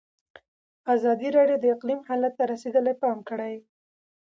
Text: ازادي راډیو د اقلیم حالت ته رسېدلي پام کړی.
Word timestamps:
ازادي 0.93 1.29
راډیو 1.37 1.57
د 1.61 1.65
اقلیم 1.75 2.01
حالت 2.09 2.33
ته 2.39 2.43
رسېدلي 2.53 2.93
پام 3.01 3.17
کړی. 3.29 3.53